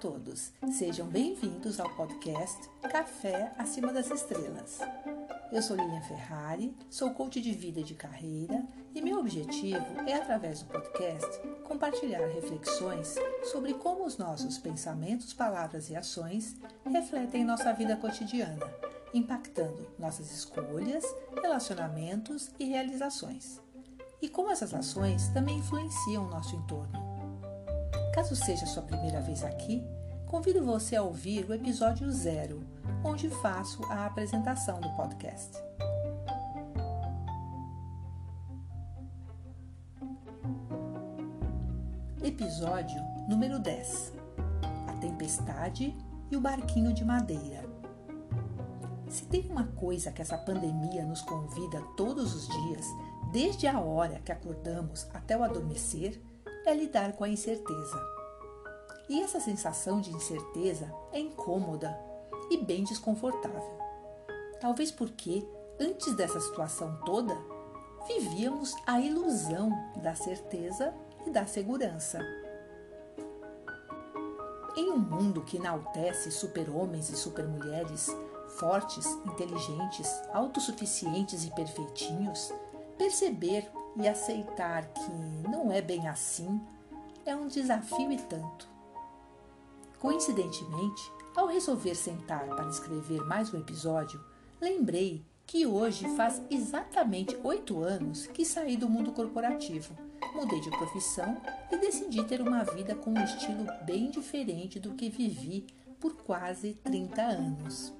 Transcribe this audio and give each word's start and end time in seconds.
todos, 0.00 0.52
sejam 0.72 1.06
bem-vindos 1.06 1.78
ao 1.78 1.88
podcast 1.90 2.68
Café 2.90 3.52
Acima 3.56 3.92
das 3.92 4.10
Estrelas. 4.10 4.80
Eu 5.52 5.62
sou 5.62 5.76
Lilian 5.76 6.00
Ferrari, 6.02 6.76
sou 6.90 7.10
coach 7.10 7.40
de 7.40 7.52
vida 7.52 7.80
e 7.80 7.84
de 7.84 7.94
carreira 7.94 8.64
e 8.94 9.00
meu 9.00 9.18
objetivo 9.18 9.84
é, 10.06 10.14
através 10.14 10.62
do 10.62 10.66
podcast, 10.66 11.40
compartilhar 11.62 12.26
reflexões 12.26 13.14
sobre 13.44 13.74
como 13.74 14.04
os 14.04 14.18
nossos 14.18 14.58
pensamentos, 14.58 15.32
palavras 15.32 15.88
e 15.90 15.96
ações 15.96 16.56
refletem 16.84 17.44
nossa 17.44 17.72
vida 17.72 17.96
cotidiana, 17.96 18.66
impactando 19.12 19.86
nossas 19.98 20.30
escolhas, 20.32 21.04
relacionamentos 21.40 22.50
e 22.58 22.64
realizações. 22.64 23.60
E 24.20 24.28
como 24.28 24.50
essas 24.50 24.74
ações 24.74 25.28
também 25.28 25.58
influenciam 25.58 26.24
o 26.24 26.30
nosso 26.30 26.56
entorno. 26.56 27.03
Caso 28.14 28.36
seja 28.36 28.64
sua 28.64 28.84
primeira 28.84 29.20
vez 29.20 29.42
aqui, 29.42 29.84
convido 30.28 30.64
você 30.64 30.94
a 30.94 31.02
ouvir 31.02 31.50
o 31.50 31.52
episódio 31.52 32.08
zero, 32.12 32.62
onde 33.02 33.28
faço 33.28 33.84
a 33.86 34.06
apresentação 34.06 34.80
do 34.80 34.88
podcast. 34.90 35.58
Episódio 42.22 43.02
número 43.28 43.58
10 43.58 44.12
A 44.86 44.92
Tempestade 44.98 45.92
e 46.30 46.36
o 46.36 46.40
Barquinho 46.40 46.92
de 46.92 47.04
Madeira. 47.04 47.68
Se 49.08 49.24
tem 49.24 49.50
uma 49.50 49.66
coisa 49.66 50.12
que 50.12 50.22
essa 50.22 50.38
pandemia 50.38 51.04
nos 51.04 51.20
convida 51.20 51.82
todos 51.96 52.32
os 52.32 52.46
dias, 52.46 52.86
desde 53.32 53.66
a 53.66 53.80
hora 53.80 54.20
que 54.24 54.30
acordamos 54.30 55.04
até 55.12 55.36
o 55.36 55.42
adormecer, 55.42 56.22
é 56.64 56.74
lidar 56.74 57.12
com 57.12 57.24
a 57.24 57.28
incerteza. 57.28 58.00
E 59.08 59.20
essa 59.20 59.38
sensação 59.38 60.00
de 60.00 60.10
incerteza 60.10 60.90
é 61.12 61.18
incômoda 61.18 61.96
e 62.50 62.56
bem 62.56 62.84
desconfortável. 62.84 63.78
Talvez 64.60 64.90
porque, 64.90 65.46
antes 65.78 66.14
dessa 66.14 66.40
situação 66.40 66.98
toda, 67.04 67.36
vivíamos 68.06 68.74
a 68.86 69.00
ilusão 69.00 69.70
da 70.02 70.14
certeza 70.14 70.94
e 71.26 71.30
da 71.30 71.46
segurança. 71.46 72.20
Em 74.76 74.90
um 74.90 74.98
mundo 74.98 75.42
que 75.42 75.56
enaltece 75.56 76.30
super-homens 76.30 77.08
e 77.10 77.16
super-mulheres, 77.16 78.08
fortes, 78.58 79.06
inteligentes, 79.26 80.10
autossuficientes 80.32 81.44
e 81.44 81.50
perfeitinhos, 81.50 82.52
perceber 82.96 83.70
e 83.96 84.08
aceitar 84.08 84.86
que 84.86 85.48
não 85.48 85.70
é 85.70 85.80
bem 85.80 86.08
assim 86.08 86.60
é 87.24 87.34
um 87.34 87.48
desafio 87.48 88.12
e 88.12 88.18
tanto. 88.18 88.68
Coincidentemente, 89.98 91.10
ao 91.34 91.46
resolver 91.46 91.94
sentar 91.94 92.46
para 92.46 92.68
escrever 92.68 93.24
mais 93.24 93.52
um 93.52 93.58
episódio, 93.58 94.22
lembrei 94.60 95.24
que 95.46 95.66
hoje 95.66 96.08
faz 96.16 96.42
exatamente 96.50 97.38
oito 97.42 97.82
anos 97.82 98.26
que 98.26 98.44
saí 98.44 98.76
do 98.76 98.88
mundo 98.88 99.12
corporativo, 99.12 99.96
mudei 100.34 100.60
de 100.60 100.70
profissão 100.70 101.40
e 101.70 101.76
decidi 101.76 102.22
ter 102.24 102.40
uma 102.40 102.64
vida 102.64 102.94
com 102.94 103.10
um 103.10 103.24
estilo 103.24 103.66
bem 103.84 104.10
diferente 104.10 104.78
do 104.78 104.94
que 104.94 105.08
vivi 105.08 105.66
por 106.00 106.16
quase 106.16 106.74
30 106.84 107.22
anos. 107.22 107.94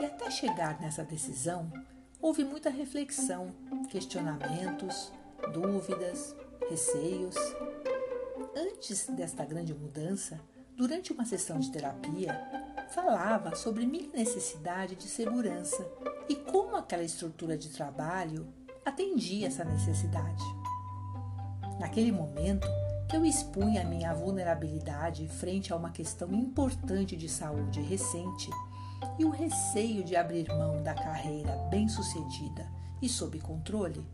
E 0.00 0.04
até 0.04 0.30
chegar 0.30 0.80
nessa 0.80 1.04
decisão, 1.04 1.70
houve 2.20 2.44
muita 2.44 2.70
reflexão, 2.70 3.52
questionamentos, 3.88 5.12
dúvidas, 5.52 6.36
receios. 6.68 7.36
Antes 8.54 9.06
desta 9.08 9.44
grande 9.44 9.74
mudança, 9.74 10.40
durante 10.76 11.12
uma 11.12 11.24
sessão 11.24 11.58
de 11.58 11.70
terapia, 11.70 12.38
falava 12.90 13.54
sobre 13.54 13.86
minha 13.86 14.08
necessidade 14.12 14.96
de 14.96 15.08
segurança 15.08 15.86
e 16.28 16.34
como 16.34 16.76
aquela 16.76 17.02
estrutura 17.02 17.56
de 17.56 17.68
trabalho 17.70 18.52
atendia 18.84 19.46
essa 19.46 19.64
necessidade. 19.64 20.44
Naquele 21.78 22.12
momento 22.12 22.68
que 23.08 23.16
eu 23.16 23.24
expunha 23.24 23.84
minha 23.84 24.14
vulnerabilidade 24.14 25.26
frente 25.28 25.72
a 25.72 25.76
uma 25.76 25.90
questão 25.90 26.32
importante 26.32 27.16
de 27.16 27.28
saúde 27.28 27.80
recente, 27.80 28.50
e 29.18 29.24
o 29.24 29.30
receio 29.30 30.02
de 30.04 30.16
abrir 30.16 30.48
mão 30.48 30.82
da 30.82 30.94
carreira 30.94 31.56
bem-sucedida 31.70 32.66
e 33.02 33.08
sob 33.08 33.38
controle, 33.40 34.06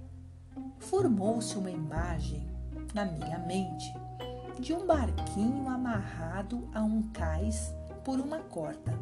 formou-se 0.79 1.57
uma 1.57 1.71
imagem 1.71 2.49
na 2.95 3.05
minha 3.05 3.39
mente 3.39 3.93
de 4.59 4.73
um 4.73 4.87
barquinho 4.87 5.69
amarrado 5.69 6.69
a 6.75 6.83
um 6.83 7.03
cais 7.13 7.75
por 8.05 8.19
uma 8.19 8.41
corda. 8.41 8.99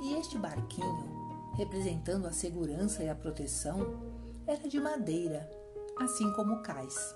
E 0.00 0.14
este 0.14 0.38
barquinho, 0.38 1.52
representando 1.56 2.26
a 2.26 2.32
segurança 2.32 3.04
e 3.04 3.08
a 3.08 3.14
proteção, 3.14 4.00
era 4.46 4.68
de 4.68 4.80
madeira, 4.80 5.48
assim 6.00 6.32
como 6.32 6.54
o 6.54 6.62
cais. 6.62 7.14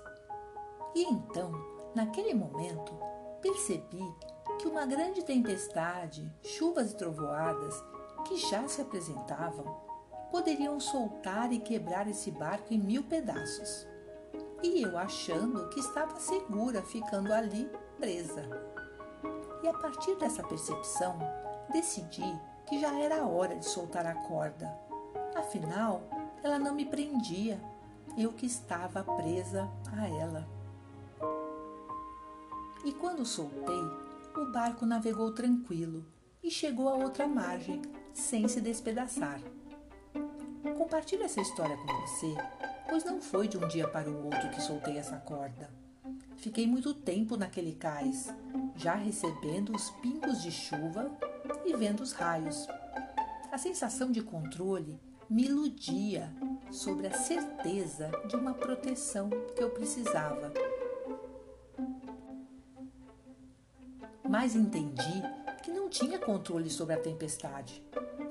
E 0.95 1.03
então, 1.03 1.51
naquele 1.95 2.33
momento, 2.33 2.93
percebi 3.41 4.03
que 4.57 4.67
uma 4.67 4.85
grande 4.85 5.23
tempestade, 5.23 6.31
chuvas 6.43 6.91
e 6.91 6.95
trovoadas 6.95 7.83
que 8.25 8.37
já 8.37 8.67
se 8.67 8.81
apresentavam 8.81 9.87
poderiam 10.31 10.79
soltar 10.79 11.51
e 11.53 11.59
quebrar 11.59 12.07
esse 12.07 12.31
barco 12.31 12.73
em 12.73 12.79
mil 12.79 13.03
pedaços. 13.03 13.87
E 14.61 14.81
eu 14.81 14.97
achando 14.97 15.69
que 15.69 15.79
estava 15.79 16.19
segura 16.19 16.81
ficando 16.81 17.31
ali 17.33 17.69
presa. 17.97 18.43
E 19.63 19.67
a 19.67 19.73
partir 19.73 20.15
dessa 20.15 20.43
percepção, 20.43 21.17
decidi 21.71 22.39
que 22.65 22.79
já 22.79 22.99
era 22.99 23.25
hora 23.25 23.55
de 23.55 23.65
soltar 23.65 24.05
a 24.05 24.15
corda. 24.27 24.67
Afinal, 25.35 26.01
ela 26.43 26.59
não 26.59 26.73
me 26.73 26.85
prendia, 26.85 27.59
eu 28.17 28.33
que 28.33 28.45
estava 28.45 29.03
presa 29.03 29.69
a 29.95 30.07
ela. 30.07 30.47
E 32.83 32.91
quando 32.93 33.25
soltei, 33.25 34.06
o 34.37 34.51
barco 34.51 34.85
navegou 34.85 35.31
tranquilo 35.31 36.05
e 36.43 36.51
chegou 36.51 36.87
à 36.89 36.93
outra 36.93 37.27
margem, 37.27 37.81
sem 38.13 38.47
se 38.47 38.61
despedaçar. 38.61 39.41
Compartilho 40.77 41.23
essa 41.23 41.41
história 41.41 41.75
com 41.75 42.01
você, 42.01 42.35
pois 42.87 43.03
não 43.03 43.19
foi 43.19 43.47
de 43.47 43.57
um 43.57 43.67
dia 43.67 43.87
para 43.87 44.09
o 44.09 44.25
outro 44.25 44.49
que 44.51 44.61
soltei 44.61 44.97
essa 44.97 45.17
corda. 45.17 45.69
Fiquei 46.35 46.67
muito 46.67 46.93
tempo 46.93 47.35
naquele 47.35 47.73
cais, 47.73 48.27
já 48.75 48.93
recebendo 48.93 49.75
os 49.75 49.89
pingos 49.89 50.41
de 50.41 50.51
chuva 50.51 51.11
e 51.65 51.75
vendo 51.75 52.01
os 52.01 52.11
raios. 52.11 52.67
A 53.51 53.57
sensação 53.57 54.11
de 54.11 54.21
controle 54.21 54.99
me 55.27 55.45
iludia 55.45 56.31
sobre 56.71 57.07
a 57.07 57.13
certeza 57.13 58.11
de 58.27 58.35
uma 58.35 58.53
proteção 58.53 59.29
que 59.55 59.63
eu 59.63 59.71
precisava 59.71 60.53
mas 64.39 64.55
entendi 64.55 65.23
que 65.63 65.71
não 65.71 65.89
tinha 65.89 66.19
controle 66.19 66.69
sobre 66.69 66.93
a 66.93 66.99
tempestade. 66.99 67.83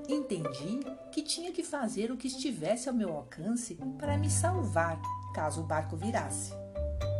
Entendi 0.09 0.79
que 1.11 1.21
tinha 1.21 1.51
que 1.51 1.65
fazer 1.65 2.13
o 2.13 2.17
que 2.17 2.29
estivesse 2.29 2.89
ao 2.89 2.95
meu 2.95 3.13
alcance 3.13 3.77
para 3.99 4.17
me 4.17 4.31
salvar 4.31 5.01
caso 5.35 5.63
o 5.63 5.65
barco 5.65 5.97
virasse. 5.97 6.53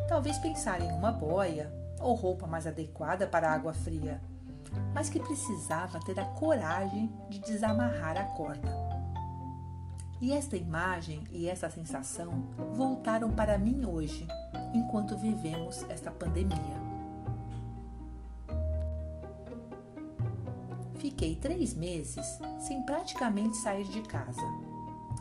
Talvez 0.09 0.39
pensar 0.39 0.81
em 0.81 0.93
uma 0.93 1.11
boia 1.11 1.69
ou 1.99 2.15
roupa 2.15 2.47
mais 2.47 2.65
adequada 2.65 3.27
para 3.27 3.51
a 3.51 3.55
água 3.55 3.75
fria, 3.75 4.23
mas 4.95 5.09
que 5.09 5.19
precisava 5.19 5.99
ter 5.99 6.21
a 6.21 6.25
coragem 6.25 7.13
de 7.29 7.41
desamarrar 7.41 8.17
a 8.17 8.25
corda. 8.37 8.71
E 10.21 10.33
esta 10.33 10.57
imagem 10.57 11.25
e 11.33 11.49
essa 11.49 11.69
sensação 11.69 12.45
voltaram 12.73 13.33
para 13.33 13.59
mim 13.59 13.85
hoje, 13.85 14.29
enquanto 14.73 15.19
vivemos 15.19 15.85
esta 15.91 16.13
pandemia. 16.13 16.96
Fiquei 21.17 21.35
três 21.35 21.73
meses 21.73 22.39
sem 22.61 22.83
praticamente 22.83 23.57
sair 23.57 23.85
de 23.85 24.03
casa. 24.03 24.43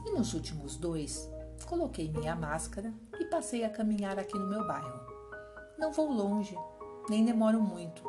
E 0.05 0.11
nos 0.11 0.33
últimos 0.33 0.75
dois, 0.75 1.31
coloquei 1.67 2.11
minha 2.11 2.35
máscara 2.35 2.93
e 3.17 3.23
passei 3.23 3.63
a 3.63 3.69
caminhar 3.69 4.19
aqui 4.19 4.37
no 4.37 4.45
meu 4.45 4.67
bairro. 4.67 4.99
Não 5.79 5.93
vou 5.93 6.11
longe, 6.11 6.53
nem 7.09 7.23
demoro 7.23 7.61
muito, 7.61 8.03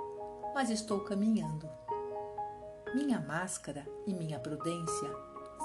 mas 0.53 0.69
estou 0.69 0.99
caminhando. 0.99 1.71
Minha 2.93 3.21
máscara 3.21 3.87
e 4.05 4.12
minha 4.12 4.41
prudência 4.41 5.09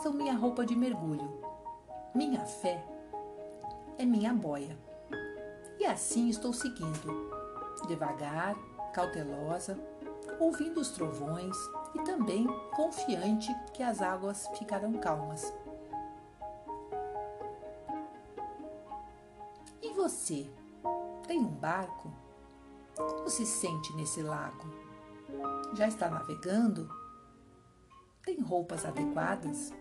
são 0.04 0.14
minha 0.14 0.36
roupa 0.36 0.64
de 0.64 0.76
mergulho. 0.76 1.42
Minha 2.14 2.46
fé 2.46 2.86
é 3.98 4.06
minha 4.06 4.32
boia. 4.32 4.78
E 5.80 5.86
assim 5.88 6.30
estou 6.30 6.54
seguindo, 6.54 7.32
devagar, 7.88 8.56
cautelosa, 8.94 9.76
ouvindo 10.40 10.80
os 10.80 10.92
trovões 10.92 11.58
e 11.94 12.00
também 12.04 12.48
confiante 12.76 13.54
que 13.74 13.84
as 13.84 14.02
águas 14.02 14.48
ficarão 14.58 14.94
calmas. 14.94 15.54
E 19.82 19.94
você 19.94 20.50
tem 21.28 21.40
um 21.40 21.48
barco? 21.48 22.12
Como 22.96 23.30
se 23.30 23.46
sente 23.46 23.96
nesse 23.96 24.22
lago? 24.22 24.70
Já 25.74 25.88
está 25.88 26.10
navegando? 26.10 26.90
Tem 28.24 28.40
roupas 28.40 28.86
adequadas? 28.86 29.74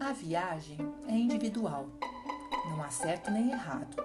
A 0.00 0.12
viagem 0.12 0.78
é 1.06 1.12
individual, 1.12 1.86
não 2.70 2.82
há 2.82 2.90
certo 2.90 3.30
nem 3.30 3.50
errado. 3.50 3.96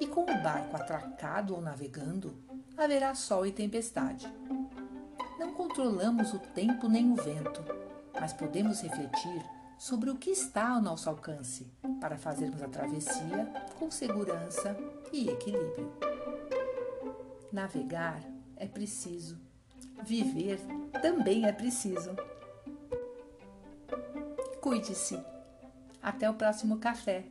E 0.00 0.06
com 0.06 0.22
o 0.22 0.42
barco 0.42 0.76
atracado 0.76 1.54
ou 1.54 1.60
navegando, 1.60 2.34
haverá 2.76 3.14
sol 3.14 3.44
e 3.44 3.52
tempestade. 3.52 4.32
Controlamos 5.70 6.34
o 6.34 6.38
tempo 6.40 6.88
nem 6.88 7.12
o 7.12 7.14
vento, 7.14 7.62
mas 8.20 8.32
podemos 8.32 8.80
refletir 8.80 9.40
sobre 9.78 10.10
o 10.10 10.16
que 10.16 10.30
está 10.30 10.70
ao 10.70 10.82
nosso 10.82 11.08
alcance 11.08 11.64
para 12.00 12.18
fazermos 12.18 12.60
a 12.60 12.66
travessia 12.66 13.46
com 13.78 13.88
segurança 13.88 14.76
e 15.12 15.28
equilíbrio. 15.28 15.92
Navegar 17.52 18.20
é 18.56 18.66
preciso, 18.66 19.38
viver 20.02 20.58
também 21.00 21.46
é 21.46 21.52
preciso. 21.52 22.16
Cuide-se. 24.60 25.22
Até 26.02 26.28
o 26.28 26.34
próximo 26.34 26.78
café. 26.78 27.26